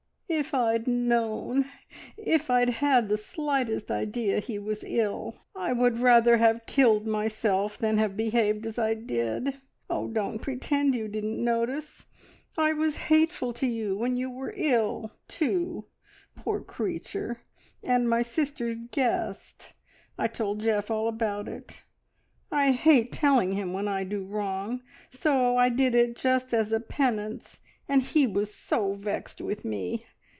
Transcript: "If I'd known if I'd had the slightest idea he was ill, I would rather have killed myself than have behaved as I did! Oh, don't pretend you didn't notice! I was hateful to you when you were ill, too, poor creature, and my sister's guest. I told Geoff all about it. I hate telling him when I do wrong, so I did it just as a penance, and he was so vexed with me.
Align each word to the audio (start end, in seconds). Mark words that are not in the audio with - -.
"If 0.33 0.53
I'd 0.53 0.87
known 0.87 1.65
if 2.15 2.49
I'd 2.49 2.69
had 2.69 3.09
the 3.09 3.17
slightest 3.17 3.91
idea 3.91 4.39
he 4.39 4.57
was 4.57 4.81
ill, 4.81 5.35
I 5.57 5.73
would 5.73 5.99
rather 5.99 6.37
have 6.37 6.65
killed 6.65 7.05
myself 7.05 7.77
than 7.77 7.97
have 7.97 8.15
behaved 8.15 8.65
as 8.65 8.79
I 8.79 8.93
did! 8.93 9.59
Oh, 9.89 10.07
don't 10.07 10.39
pretend 10.39 10.95
you 10.95 11.09
didn't 11.09 11.43
notice! 11.43 12.05
I 12.57 12.71
was 12.71 12.95
hateful 13.11 13.51
to 13.51 13.67
you 13.67 13.97
when 13.97 14.15
you 14.15 14.29
were 14.31 14.53
ill, 14.55 15.11
too, 15.27 15.87
poor 16.33 16.61
creature, 16.61 17.41
and 17.83 18.09
my 18.09 18.21
sister's 18.21 18.77
guest. 18.91 19.73
I 20.17 20.29
told 20.29 20.61
Geoff 20.61 20.89
all 20.89 21.09
about 21.09 21.49
it. 21.49 21.83
I 22.49 22.71
hate 22.71 23.11
telling 23.11 23.51
him 23.51 23.73
when 23.73 23.89
I 23.89 24.05
do 24.05 24.23
wrong, 24.23 24.81
so 25.09 25.57
I 25.57 25.67
did 25.67 25.93
it 25.93 26.15
just 26.15 26.53
as 26.53 26.71
a 26.71 26.79
penance, 26.79 27.59
and 27.89 28.01
he 28.01 28.25
was 28.25 28.53
so 28.55 28.93
vexed 28.93 29.41
with 29.41 29.65
me. 29.65 30.05